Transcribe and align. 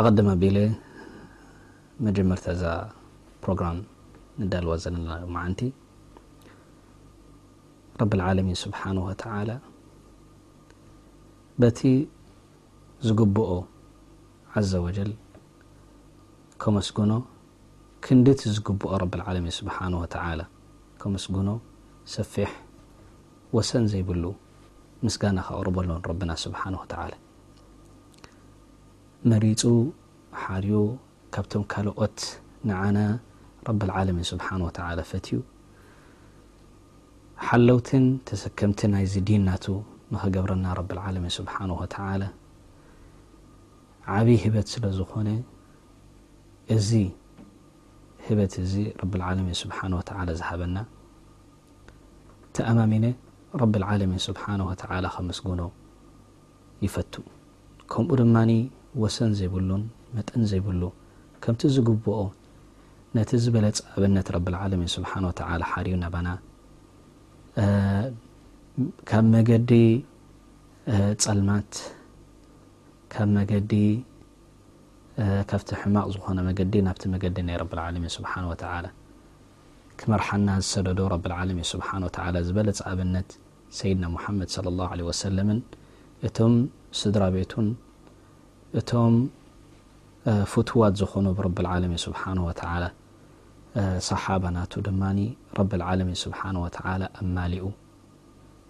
ኣቀድማ 0.00 0.28
ቢለ 0.42 0.58
መጀመርተ 2.04 2.44
እዛ 2.56 2.62
ፕሮግራም 3.44 3.78
ንዳልዋ 4.42 4.74
ዘለ 4.82 4.94
ለና 5.00 5.08
ማዓንቲ 5.34 5.60
ረብዓለሚን 8.00 8.56
ስብሓን 8.62 8.98
ወተዓላ 9.06 9.50
በቲ 11.62 11.80
ዝግብኦ 13.06 13.50
عዘ 14.60 14.70
ወጀል 14.86 15.10
ከመስግኖ 16.64 17.12
ክንዲቲ 18.06 18.40
ዝግብኦ 18.58 18.92
ረብዓለሚን 19.04 19.56
ስብሓንወተዓላ 19.60 20.40
ከመስግኖ 21.02 21.50
ሰፊሕ 22.16 22.52
ወሰን 23.58 23.84
ዘይብሉ 23.94 24.24
ምስጋና 25.06 25.38
ካቅርበሎን 25.48 26.02
ረብና 26.12 26.30
ስብሓን 26.46 26.76
ተዓላ 26.94 27.12
መሪፁ 29.30 29.66
ሓርዩ 30.42 30.72
ካብቶም 31.34 31.64
ካልኦት 31.72 32.18
ንዓና 32.68 32.98
ረብልዓለሚን 33.68 34.26
ስብሓነ 34.30 34.60
ወተዓላ 34.68 35.00
ፈትዩ 35.10 35.34
ሓለውትን 37.48 38.04
ተሰከምቲ 38.28 38.80
ናይዚ 38.94 39.14
ዲናቱ 39.28 39.64
ንኸገብረና 40.14 40.66
ረብዓለሚን 40.78 41.32
ስብሓን 41.36 41.70
ወተዓላ 41.80 42.22
ዓብይ 44.16 44.38
ህበት 44.46 44.66
ስለ 44.74 44.84
ዝኾነ 44.98 45.28
እዚ 46.76 46.90
ህበት 48.26 48.52
እዚ 48.64 48.74
ረብልዓለሚን 49.02 49.56
ስብሓን 49.62 49.92
ወተዓላ 50.00 50.28
ዝሃበና 50.42 50.76
ተኣማሚነ 52.56 53.06
ረብልዓለሚን 53.62 54.20
ስብሓነ 54.28 54.60
ወተዓላ 54.72 55.04
ከመስጉኖ 55.16 55.62
ይፈቱ 56.86 57.14
ከምኡ 57.92 58.12
ድማ 58.22 58.36
ወሰን 59.00 59.32
ዘይብሉን 59.40 59.82
መጠን 60.16 60.42
ዘይብሉ 60.50 60.82
ከምቲ 61.44 61.60
ዝግብኦ 61.76 62.18
ነቲ 63.16 63.30
ዝበለፅ 63.44 63.78
ኣብነት 63.92 64.26
ረብልዓለሚን 64.34 64.90
ስብሓን 64.96 65.24
ወተዓላ 65.28 65.62
ሓርዩ 65.70 65.94
ነባና 66.04 66.28
ካብ 69.08 69.24
መገዲ 69.34 69.70
ፀልማት 71.24 71.72
ካብ 73.12 73.28
መገዲ 73.38 73.72
ካብቲ 75.50 75.68
ሕማቕ 75.82 76.06
ዝኾነ 76.14 76.38
መገዲ 76.48 76.74
ናብቲ 76.86 77.04
መገዲ 77.14 77.36
ናይ 77.48 77.56
ረብዓለሚን 77.62 78.12
ስብሓነ 78.18 78.44
ወተዓላ 78.52 78.86
ክመርሓና 80.00 80.48
ዝሰደዶ 80.64 81.00
ረብልዓለሚን 81.14 81.66
ስብሓ 81.72 81.88
ወተላ 82.06 82.36
ዝበለፅ 82.48 82.78
ኣብነት 82.90 83.30
ሰይድና 83.78 84.04
ሙሓመድ 84.14 84.48
ስለ 84.54 84.66
ላሁ 84.78 84.90
ለ 85.00 85.04
ወሰለምን 85.10 85.58
እቶም 86.28 86.54
ስድራ 87.00 87.22
ቤቱን 87.34 87.68
እቶም 88.80 89.14
ፉትዋት 90.52 90.94
ዝኾኑ 91.00 91.26
ብረብዓለሚን 91.38 92.00
ስብሓነه 92.06 92.42
ወተዓላ 92.48 92.84
ሰሓባናቱ 94.10 94.72
ድማ 94.86 95.02
ረብዓለሚን 95.58 96.16
ስብሓነ 96.24 96.56
ወተላ 96.64 97.02
ኣማሊኡ 97.20 97.66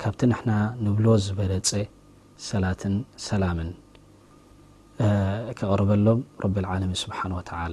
ካብቲ 0.03 0.21
ንሕና 0.31 0.51
ንብሎ 0.85 1.07
ዝበለፀ 1.25 1.71
ሰላትን 2.49 2.95
ሰላምን 3.27 3.71
ክቐርበሎም 5.59 6.21
ረብዓለሚን 6.45 6.99
ስብሓን 7.05 7.35
ተላ 7.51 7.73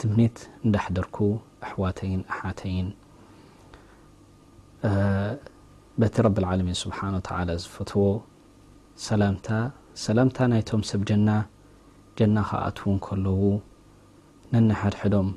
ትምኒት 0.00 0.38
እንዳሕደርኩ 0.64 1.16
ኣሕዋተይን 1.66 2.22
ኣሓተይን 2.34 2.88
በቲ 6.00 6.14
ረብዓለሚን 6.26 6.76
ስብሓ 6.84 6.98
ተ 7.28 7.56
ዝፈትዎ 7.64 8.04
ሰላምታ 9.06 9.46
ሰላምታ 10.02 10.38
ናይቶም 10.52 10.80
ሰብ 10.88 11.02
ጀና 11.08 11.30
ጀና 12.18 12.36
ከኣት 12.48 12.78
ውን 12.86 12.96
ከለዉ 13.06 13.42
ነን 14.52 14.66
ሓድሐዶም 14.80 15.28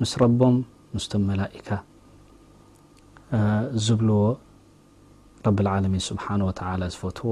ምስ 0.00 0.12
ረቦም 0.22 0.56
ምስቶም 0.94 1.22
መላእካ 1.30 1.68
ዝብልዎ 3.84 4.22
ረብዓለሚን 5.46 6.02
ስብሓነه 6.10 6.44
ወተ 6.48 6.60
ዝፈትዎ 6.94 7.30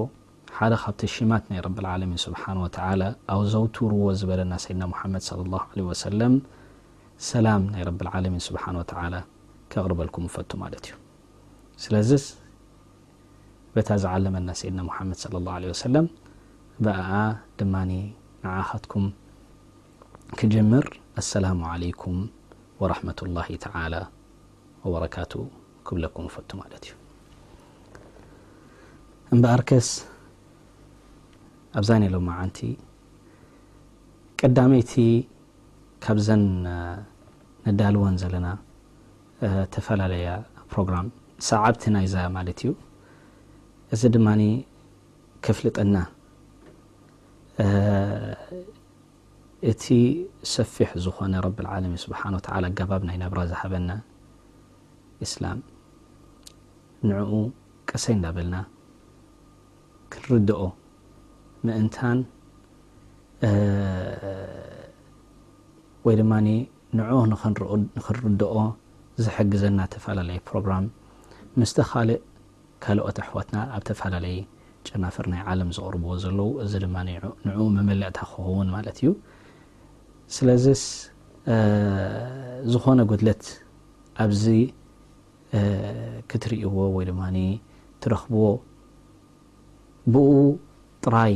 ሓደ 0.58 0.72
ካብቲ 0.84 1.00
ሽማት 1.14 1.44
ናይ 1.50 1.60
ረብዓለሚን 1.66 2.20
ስብሓነ 2.26 2.58
ተ 2.76 2.86
ኣብ 3.34 3.42
ዘውትርዎ 3.52 4.04
ዝበለና 4.22 4.52
ሰይድና 4.64 4.82
ሙሓመድ 4.92 5.22
صለ 5.28 5.38
لله 5.46 5.62
عله 5.72 5.82
ወሰለም 5.90 6.34
ሰላም 7.30 7.62
ናይ 7.72 7.82
ረብاዓለሚን 7.90 8.42
ስብሓን 8.48 8.76
ተላ 8.92 9.14
ኬቕርበልኩም 9.72 10.26
ፈቱ 10.36 10.50
ማለት 10.62 10.84
እዩ 10.88 10.94
ስለዚ 11.84 12.10
በታ 13.74 13.90
ዝዓለመና 14.02 14.50
ሰይድና 14.60 14.80
ሙሓመድ 14.88 15.16
صለ 15.24 15.34
ላه 15.46 15.58
ወሰለም 15.72 16.06
ብኣኣ 16.84 17.12
ድማ 17.58 17.74
ንዓኻትኩም 17.90 19.04
ክጅምር 20.38 20.86
ኣሰላሙ 21.20 21.60
ዓለይኩም 21.74 22.16
ወራሕመة 22.82 23.20
ላ 23.36 23.44
ተላ 23.64 23.94
ወበረካቱ 24.84 25.32
ክብለኩም 25.86 26.26
ፈቱ 26.34 26.50
ማለት 26.62 26.82
እዩ 26.88 26.92
እምበኣርከስ 29.34 29.88
ኣብዛነሎመዓንቲ 31.80 32.58
ቀዳመይቲ 34.42 34.92
ካብዘን 36.04 36.44
ነዳልዎን 37.64 38.14
ዘለና 38.22 38.46
ተፈላለያ 39.74 40.28
ፕሮግራም 40.72 41.06
ሰዓብቲ 41.50 41.82
ናይ 41.96 42.06
ዛ 42.12 42.16
ማለት 42.36 42.58
እዩ 42.64 42.70
እዚ 43.94 44.02
ድማኒ 44.14 44.42
ከፍልጠና 45.44 45.96
እቲ 49.70 49.84
ሰፊሕ 50.52 50.90
ዝኾነ 51.04 51.34
ረብዓለሚን 51.46 52.00
ስብሓን 52.04 52.34
ተዓላ 52.46 52.64
ኣጋባብ 52.70 53.02
ናይ 53.08 53.16
ነብራ 53.22 53.40
ዝሓበና 53.52 53.90
እስላም 55.26 55.58
ንዕኡ 57.08 57.32
ቀሰይ 57.90 58.14
እናበልና 58.18 58.56
ክንርድኦ 60.12 60.62
ምእንታን 61.66 62.18
ወይ 66.06 66.14
ድማ 66.20 66.32
ንዑ 66.98 67.18
ንክንርድኦ 67.30 68.56
ዝሕግዘና 69.24 69.78
ዝተፈላለየ 69.88 70.40
ፕሮግራም 70.48 70.84
ምስተኻልእ 71.60 72.20
ካልኦት 72.84 73.16
ኣሕዋትና 73.24 73.56
ኣብ 73.76 73.82
ተፈላለየ 73.88 74.38
ጨናፈር 74.88 75.26
ናይ 75.32 75.40
ዓለም 75.52 75.70
ዘቕርብዎ 75.76 76.12
ዘለው 76.24 76.48
እዚ 76.64 76.72
ድማ 76.84 76.96
ንዑኡ 77.08 77.66
መምልእታ 77.76 78.18
ክውን 78.32 78.68
ማለት 78.76 78.96
እዩ 79.00 79.08
ስለዚስ 80.36 80.82
ዝኾነ 82.72 82.98
ጎድለት 83.10 83.42
ኣብዚ 84.24 84.44
ክትርእዎ 86.32 86.76
ወይ 86.96 87.04
ድማ 87.10 87.22
ትረኽብዎ 88.04 88.44
ብኡ 90.12 90.28
ጥራይ 91.04 91.34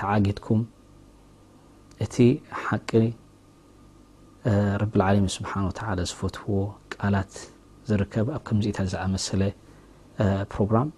ተዓጊትኩም 0.00 0.60
እቲ 2.04 2.14
ሓቂ 2.64 2.90
ረቢልዓለም 4.82 5.26
ስብሓኑ 5.36 5.64
ወትላ 5.70 5.96
ዝፈትውዎ 6.10 6.62
ቃላት 6.94 7.32
ዝርከብ 7.90 8.26
ኣብ 8.36 8.42
ከምዚኢታ 8.48 8.78
ዝኣመሰለ 8.92 9.42
ፕሮግራም 10.52 10.88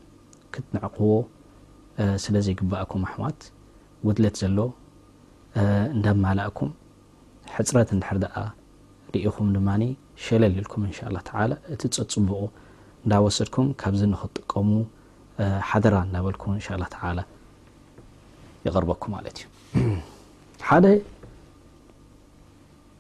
ክትንዕቕዎ 0.55 1.13
ስለ 2.25 2.35
ዘይግብኣኩም 2.47 3.03
ኣሕዋት 3.09 3.41
ውድለት 4.07 4.37
ዘሎ 4.43 4.59
እንዳማላእኩም 5.97 6.71
ሕፅረት 7.57 7.89
ንድሕር 7.97 8.19
ድኣ 8.25 8.35
ርኢኹም 9.15 9.49
ድማ 9.57 9.69
ሸለልልኩም 10.25 10.83
እንሻ 10.89 10.99
ላ 11.15 11.21
ተላ 11.29 11.51
እቲ 11.75 11.83
ፀፅቡቁ 12.13 12.43
እንዳወሰድኩም 13.05 13.69
ካብዚ 13.83 14.03
ንክትጥቀሙ 14.13 14.71
ሓደራ 15.71 15.95
እናበልኩ 16.09 16.45
እንሻ 16.59 16.69
ላ 16.83 16.87
ተላ 16.97 17.19
ይቅርበኩም 18.67 19.13
ማለት 19.17 19.39
እዩ 19.75 21.01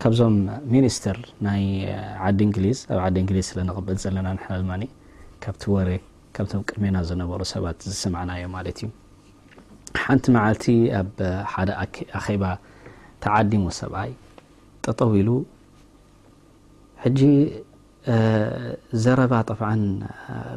ካብዞም 0.03 0.37
ሚኒስተር 0.75 1.19
ናይ 1.47 1.63
ዓዲ 2.27 2.39
እንግሊዝ 2.47 2.79
ኣብ 2.93 2.99
ዓዲ 3.07 3.17
እንግሊዝ 3.25 3.45
ስለ 3.51 3.59
ንቐበል 3.69 3.99
ዘለና 4.05 4.29
ንሕላልማ 4.39 4.73
ካብቲ 5.45 5.63
ወረ 5.75 5.89
ካብቶም 6.37 6.63
ቅድሜና 6.69 6.97
ዝነበሩ 7.09 7.43
ሰባት 7.53 7.79
ዝስምዐናዮ 7.91 8.45
ማለት 8.55 8.79
እዩ 8.83 8.89
ሓንቲ 10.05 10.25
መዓልቲ 10.37 10.65
ኣብ 11.01 11.11
ሓደ 11.53 11.69
ኣኼባ 12.21 12.45
ተዓዲሞ 13.25 13.65
ሰብኣይ 13.81 14.13
ተጠው 14.87 15.13
ሉ 15.29 15.37
ሕጂ 17.05 17.21
ዘረባ 19.07 19.35
ጠብዓ 19.51 19.71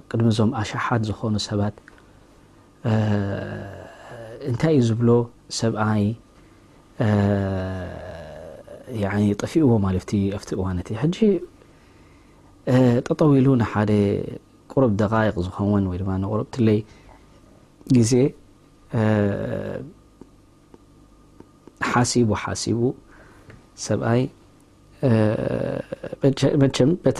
ቅድሚዞም 0.09 0.51
ኣሻሓት 0.61 1.03
ዝኾኑ 1.09 1.35
ሰባት 1.49 1.75
እንታይ 4.49 4.73
እዩ 4.81 4.85
ዝብሎ 4.89 5.09
ሰብኣይ 5.61 6.03
ع 8.93 9.19
طفኡዎ 9.41 9.71
ማለ 9.85 9.95
ኣቲ 10.37 10.51
እዋن 10.57 10.79
ت 10.87 10.87
حج 11.01 11.17
تطውሉ 13.07 13.45
ንሓደ 13.61 13.91
قرብ 14.73 14.91
ደقيቕ 15.01 15.35
ዝኸውን 15.45 15.83
ወ 15.91 15.93
ድ 16.01 16.03
نقرብ 16.23 16.47
ትለይ 16.55 16.79
ግዜ 17.97 18.11
ሓሲቡ 21.89 22.29
ሓሲቡ 22.43 22.79
ሰብኣይ 23.87 24.21
መ 26.61 26.93
بተ 27.05 27.19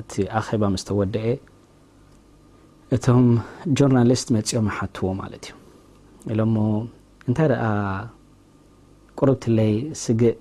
እቲ 0.00 0.12
ኣኼባ 0.38 0.62
ምስተወደአ 0.74 1.26
እቶም 2.94 3.26
ጆርናሊስት 3.78 4.28
መፂኦም 4.36 4.68
ሓትዎ 4.76 5.08
ማለት 5.20 5.44
እዩ 5.48 5.54
ኢሎሞ 6.34 6.56
እንታይ 7.28 7.48
ደኣ 7.52 7.64
ቁርብትለይ 9.18 9.72
ስግእ 10.02 10.34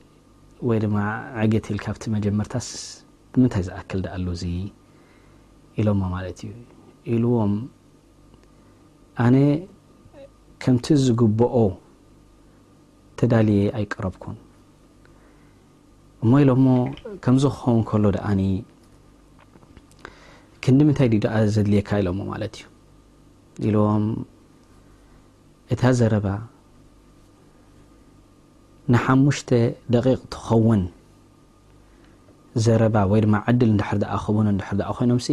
ወይ 0.70 0.80
ድማ 0.86 0.98
ዕገት 1.44 1.66
ኢልካብቲ 1.76 2.04
መጀመርታስ 2.16 2.68
ምንታይ 3.42 3.64
ዝኣክል 3.70 4.00
ዳ 4.06 4.16
ኣሉእዙ 4.18 4.44
ኢሎሞ 5.80 6.02
ማለት 6.16 6.40
እዩ 6.48 6.52
ኢልዎም 7.14 7.54
ኣነ 9.26 9.36
ከምቲ 10.64 10.86
ዝግብኦ 11.06 11.58
ተዳልየ 13.20 13.62
ኣይቀረብኩን 13.78 14.38
እሞ 16.24 16.32
ኢሎሞ 16.44 16.66
ከምዝ 17.24 17.44
ክኸውን 17.56 17.82
ከሎ 17.90 18.06
ድኣኒ 18.16 18.42
ክንዲ 20.64 20.80
ምንታይ 20.88 21.08
ድ 21.12 21.16
ዳኣ 21.26 21.36
ዘድልየካ 21.56 21.90
ኢሎሞ 22.02 22.20
ማለት 22.32 22.56
እዩ 23.62 23.68
ኢሎም 23.70 24.06
እታ 25.74 25.82
ዘረባ 26.00 26.28
ንሓሙሽተ 28.94 29.50
ደቂቕ 29.96 30.20
ትኸውን 30.36 30.82
ዘረባ 32.66 32.96
ወይ 33.14 33.22
ድማ 33.26 33.36
ዕድል 33.52 33.70
እንዳሕር 33.76 34.00
ኣ 34.16 34.20
ኸቡኖ 34.24 34.46
ንዳሕር 34.56 34.76
ኮይኖምሲ 34.98 35.28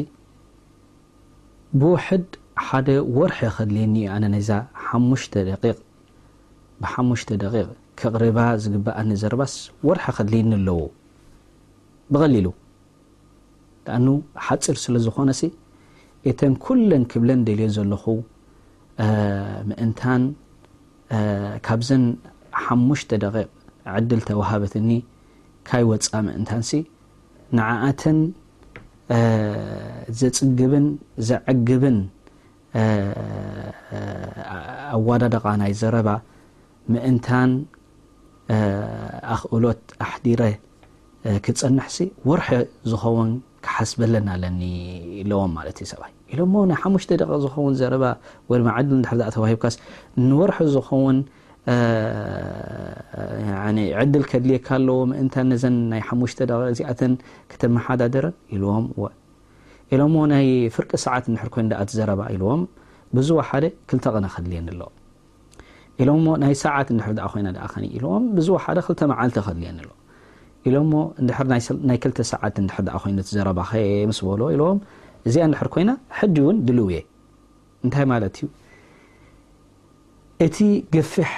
ብውሕድ 1.79 2.27
ሓደ 2.67 2.87
ወርሒ 3.19 3.41
ከድልየኒዩ 3.56 4.06
ኣነ 4.19 4.25
ናዛ 4.37 4.50
ሓሙሽተ 4.85 5.35
ደ 5.49 5.56
ብሓሙሽተ 6.82 7.29
ደቂቕ 7.43 7.69
ከቕሪባ 8.00 8.38
ዝግባኣኒ 8.62 9.10
ዘረባስ 9.22 9.52
ወርሓ 9.88 10.04
ከድልኒ 10.16 10.50
ኣለዎ 10.58 10.78
ብቀሊሉ 12.14 12.46
ንኣኑ 13.87 14.06
ሓፂር 14.46 14.76
ስለ 14.84 14.94
ዝኾነ 15.04 15.31
ሲ 15.40 15.48
ኤተን 16.31 16.54
ኩለን 16.64 17.02
ክብለን 17.12 17.40
ደልዮ 17.48 17.69
ዘለኹ 17.76 18.04
ምእንታን 19.69 20.22
ካብዘን 21.66 22.04
ሓሙሽተ 22.64 23.10
ደቂቕ 23.25 23.48
ዕድል 23.94 24.20
ተወሃበትኒ 24.28 24.90
ካይ 25.70 25.84
ወፃ 25.90 26.10
ምእንታን 26.28 26.62
ሲ 26.70 26.81
ንዓእተን 27.58 28.19
ዘፅግብን 30.20 30.87
ዘዕግብን 31.28 31.98
ኣዋዳ 34.94 35.22
ደቃ 35.34 35.44
ናይ 35.62 35.72
ዘረባ 35.82 36.08
ምእንታን 36.94 37.50
ኣኽእሎት 39.34 39.82
ኣሕዲረ 40.06 40.43
ክትፀንሕ 41.44 41.87
ሲ 41.94 41.98
ወርሒ 42.28 42.48
ዝኸውን 42.90 43.31
ክሓስ 43.66 43.93
በለና 44.00 44.28
ኣለኒ 44.37 44.60
ለዎም 45.31 45.52
ማለት 45.58 45.78
ዩ 45.82 45.87
ሰብ 45.93 46.02
ኢሎ 46.32 46.40
ናይ 46.70 46.76
ሓሙሽተ 46.82 47.10
ደቂ 47.22 47.31
ዝኸውን 47.44 47.75
ዘረባ 47.81 48.04
ወ 48.50 48.58
ድማ 48.60 48.69
ድል 48.88 49.00
ዝኣ 49.20 49.28
ተባሂብካስ 49.37 49.75
ንወርሒ 50.28 50.58
ዝኸውን 50.75 51.19
ዕድል 54.02 54.25
ከድልየካ 54.32 54.69
ኣለዎ 54.78 54.98
ምእንታ 55.12 55.34
ነዘ 55.50 55.64
ናይ 55.93 56.02
ሓሙሽተ 56.08 56.38
ደ 56.50 56.58
ዚኣተን 56.81 57.14
ክተመሓዳደረን 57.52 58.37
ኢዎም 58.58 58.87
ኢሎ 59.96 60.00
ናይ 60.34 60.46
ፍርቂ 60.76 60.90
ሰዓት 61.06 61.25
ኮይ 61.56 61.64
ኣት 61.82 61.90
ዘረባ 61.98 62.22
ኢልዎም 62.37 62.62
ብዝዋ 63.16 63.40
ሓደ 63.50 63.64
ክልተቕነ 63.90 64.25
ከድልየኒ 64.37 64.69
ኣለዎም 64.75 64.94
ኢሎም 66.02 66.19
ሞ 66.26 66.37
ናይ 66.43 66.54
ሰዓት 66.62 66.88
እንድሕር 66.93 67.12
ድኣ 67.19 67.26
ኮይና 67.32 67.48
ደኣ 67.56 67.64
ኸኒ 67.72 67.84
ኢሎዎም 67.96 68.25
ብዝዎ 68.37 68.56
ሓደ 68.64 68.78
ክልተ 68.87 69.00
መዓልቲ 69.12 69.37
ኸድልየኒ 69.46 69.76
ኣሎ 69.82 69.90
ኢሎም 70.69 70.87
ሞ 70.93 70.96
ንድ 71.25 71.31
ናይ 71.88 71.98
ክልተ 72.04 72.19
ሰዓት 72.32 72.54
ድ 72.87 72.88
ኣ 72.96 72.98
ኮይነ 73.02 73.19
ትዘረባኸየ 73.26 73.90
ምስ 74.10 74.19
በሎ 74.28 74.43
ኢሎም 74.56 74.78
እዚኣ 75.28 75.43
እንድሕር 75.48 75.69
ኮይና 75.75 75.90
ሕጂ 76.19 76.37
እውን 76.43 76.56
ድልው 76.66 76.88
እየ 76.93 76.98
እንታይ 77.84 78.06
ማለት 78.12 78.37
እዩ 78.40 78.48
እቲ 80.46 80.56
ገፊሕ 80.96 81.32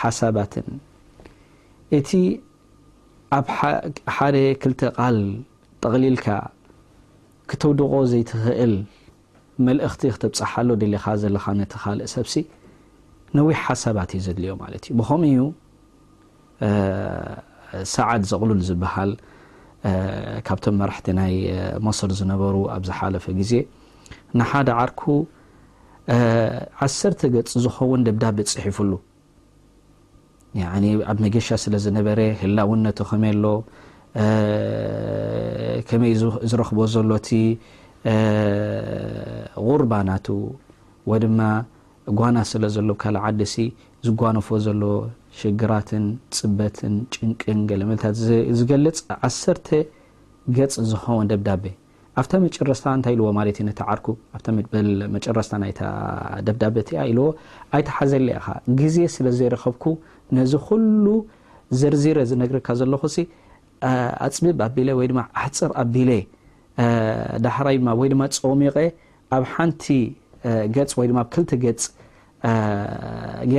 ሓሳባትን 0.00 0.68
እቲ 1.98 2.10
ኣብ 3.38 3.46
ሓደ 4.16 4.36
2ልተ 4.66 4.80
ቓል 4.98 5.18
ጠቕሊልካ 5.82 6.26
ክተውድቆ 7.50 7.92
ዘይትኽእል 8.12 8.74
መልእኽቲ 9.66 10.00
ክትብፅሓሎ 10.14 10.68
ደሊኻ 10.82 11.04
ዘለኻ 11.24 11.44
ነተኻልእ 11.60 12.08
ሰብሲ 12.14 12.34
ነዊሕ 13.36 13.56
ሓሳባት 13.68 14.10
እዩ 14.16 14.20
ዘድልዮ 14.26 14.52
ማለት 14.62 14.82
እዩ 14.88 14.92
ብከምኡ 15.00 15.24
እዩ 15.36 15.42
ሰዓት 17.96 18.22
ዘቕሉሉ 18.30 18.60
ዝበሃል 18.68 19.10
ካብቶም 20.46 20.76
መራሕቲ 20.82 21.08
ናይ 21.18 21.34
መሰር 21.86 22.10
ዝነበሩ 22.20 22.54
ኣብ 22.74 22.82
ዝሓለፈ 22.88 23.24
ግዜ 23.40 23.52
ንሓደ 24.38 24.68
ዓርኩ 24.82 25.02
ዓሰተ 26.86 27.20
ገፅ 27.34 27.52
ዝኸውን 27.66 28.00
ደብዳ 28.06 28.24
ፅሒፉሉ 28.60 28.92
ኣብ 31.10 31.18
መገሻ 31.24 31.48
ስለ 31.64 31.74
ዝነበረ 31.84 32.18
ህላው 32.40 32.70
ነቱ 32.84 32.98
ኸመሎ 33.10 33.44
ከመ 35.88 36.02
ዝረክቦ 36.50 36.78
ዘሎ 36.94 37.10
እቲ 37.20 37.30
ቁርባናቱ 39.66 40.26
ወይድማ 41.10 41.40
ጓና 42.18 42.38
ስለ 42.50 42.64
ዘሎ 42.76 42.90
ካልእ 43.02 43.22
ዓዲ 43.26 43.40
ሲ 43.54 43.64
ዝጓነፎ 44.06 44.48
ዘሎ 44.66 44.82
ሽግራትን 45.40 46.04
ፅበትን 46.36 46.94
ጭንቅን 47.14 47.58
ገለ 47.70 47.82
መት 47.90 48.04
ዝገልፅ 48.58 48.98
ዓሰተ 49.28 49.66
ገፅ 50.56 50.74
ዝኸው 50.90 51.18
ደብዳቤ 51.32 51.64
ኣብታ 52.20 52.32
መጨረስታ 52.44 52.84
እንታይ 52.98 53.12
ኢልዎ 53.16 53.26
ማለት 53.38 53.56
እዩ 53.62 53.68
ተዓርኩ 53.80 54.06
ኣብል 54.36 54.88
መጨረስታ 55.16 55.52
ናይ 55.62 55.72
ደብዳቤ 56.46 56.76
እቲያ 56.84 57.00
ኢልዎ 57.10 57.26
ኣይተሓዘለአ 57.76 58.46
ግዜ 58.80 58.96
ስለ 59.14 59.26
ዘይረኸብኩ 59.40 59.84
ነዚ 60.38 60.52
ኩሉ 60.68 61.06
ዘርዝረ 61.80 62.18
ዝነግርካ 62.30 62.66
ዘለኹ 62.80 63.02
ኣፅብብ 64.26 64.58
ኣብቢ 64.66 64.78
ወይማ 65.00 65.18
ኣሕፅር 65.42 65.72
ኣብቢለ 65.82 66.10
ዳሕራይድማ 67.44 67.88
ወይድማ 68.00 68.22
ፀሚቀ 68.44 68.76
ኣብ 69.36 69.44
ሓንቲ 69.54 69.88
ገ 70.76 70.86
ወ 70.98 71.02
ማ 71.18 71.22
ኣብክል 71.26 71.44
ገ 71.64 71.74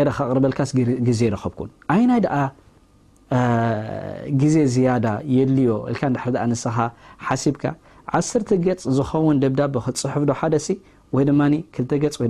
ረ 0.08 0.10
ከقርበልካ 0.18 0.60
ግዜ 1.08 1.22
ረኸብኩ 1.36 1.60
ኣይና 1.96 2.12
ግዜ 4.42 4.56
ዝያዳ 4.76 5.06
የልዮ 5.36 5.72
ዳሪ 6.26 6.36
ኣ 6.46 6.46
ንስኻ 6.54 6.78
ሓሲبካ 7.26 7.64
10ር 8.22 8.42
ገፅ 8.68 8.84
ዝኸውን 9.00 9.40
ደብዳب 9.44 9.76
ክፅሑፍዶ 9.86 10.30
ሓደ 10.40 10.56
ወይ 11.18 11.24
ድማ 11.30 11.42
ገጽ 12.04 12.16
ወ 12.22 12.26